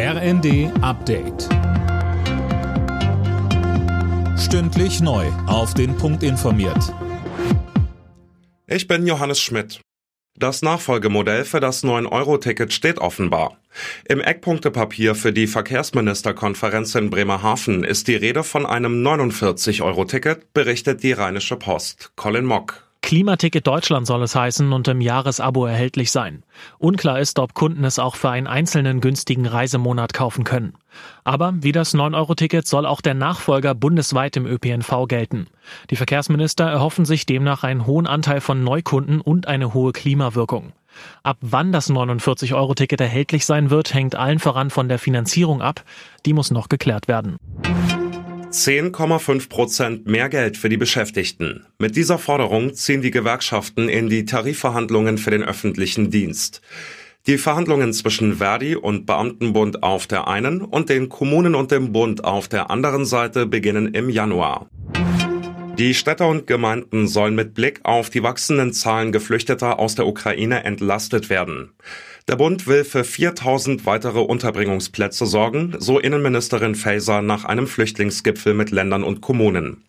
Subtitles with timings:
[0.00, 1.48] RND Update.
[4.38, 5.26] Stündlich neu.
[5.48, 6.94] Auf den Punkt informiert.
[8.68, 9.80] Ich bin Johannes Schmidt.
[10.36, 13.58] Das Nachfolgemodell für das 9-Euro-Ticket steht offenbar.
[14.08, 21.10] Im Eckpunktepapier für die Verkehrsministerkonferenz in Bremerhaven ist die Rede von einem 49-Euro-Ticket, berichtet die
[21.10, 22.12] Rheinische Post.
[22.14, 22.87] Colin Mock.
[23.08, 26.42] Klimaticket Deutschland soll es heißen und im Jahresabo erhältlich sein.
[26.76, 30.74] Unklar ist, ob Kunden es auch für einen einzelnen günstigen Reisemonat kaufen können.
[31.24, 35.46] Aber wie das 9-Euro-Ticket soll auch der Nachfolger bundesweit im ÖPNV gelten.
[35.88, 40.74] Die Verkehrsminister erhoffen sich demnach einen hohen Anteil von Neukunden und eine hohe Klimawirkung.
[41.22, 45.82] Ab wann das 49-Euro-Ticket erhältlich sein wird, hängt allen voran von der Finanzierung ab.
[46.26, 47.38] Die muss noch geklärt werden.
[48.50, 51.66] 10,5 Prozent mehr Geld für die Beschäftigten.
[51.78, 56.62] Mit dieser Forderung ziehen die Gewerkschaften in die Tarifverhandlungen für den öffentlichen Dienst.
[57.26, 62.24] Die Verhandlungen zwischen Verdi und Beamtenbund auf der einen und den Kommunen und dem Bund
[62.24, 64.70] auf der anderen Seite beginnen im Januar.
[65.78, 70.64] Die Städte und Gemeinden sollen mit Blick auf die wachsenden Zahlen Geflüchteter aus der Ukraine
[70.64, 71.70] entlastet werden.
[72.26, 78.72] Der Bund will für 4000 weitere Unterbringungsplätze sorgen, so Innenministerin Faeser nach einem Flüchtlingsgipfel mit
[78.72, 79.84] Ländern und Kommunen.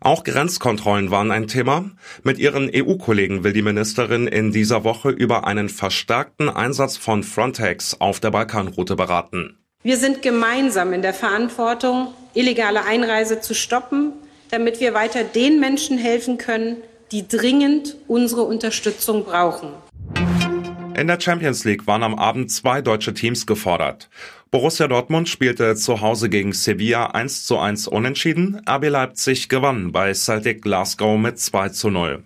[0.00, 1.90] Auch Grenzkontrollen waren ein Thema.
[2.22, 8.00] Mit ihren EU-Kollegen will die Ministerin in dieser Woche über einen verstärkten Einsatz von Frontex
[8.00, 9.58] auf der Balkanroute beraten.
[9.82, 14.14] Wir sind gemeinsam in der Verantwortung, illegale Einreise zu stoppen,
[14.50, 16.78] damit wir weiter den Menschen helfen können,
[17.12, 19.70] die dringend unsere Unterstützung brauchen.
[20.96, 24.08] In der Champions League waren am Abend zwei deutsche Teams gefordert.
[24.50, 30.12] Borussia Dortmund spielte zu Hause gegen Sevilla 1 zu 1 unentschieden, RB Leipzig gewann bei
[30.12, 32.24] Celtic Glasgow mit 2 zu 0.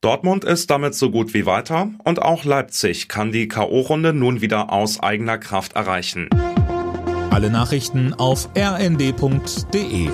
[0.00, 4.72] Dortmund ist damit so gut wie weiter und auch Leipzig kann die K.O.-Runde nun wieder
[4.72, 6.30] aus eigener Kraft erreichen.
[7.30, 10.08] Alle Nachrichten auf rnd.de